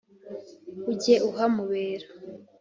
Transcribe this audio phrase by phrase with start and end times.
[0.91, 2.07] ujye uhamubera,